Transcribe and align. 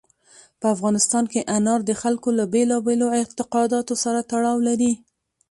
په 0.59 0.65
افغانستان 0.75 1.23
کې 1.31 1.47
انار 1.57 1.79
د 1.85 1.91
خلکو 2.01 2.29
له 2.39 2.45
بېلابېلو 2.53 3.07
اعتقاداتو 3.19 3.93
سره 4.03 4.19
تړاو 4.31 4.57
لري. 4.67 4.91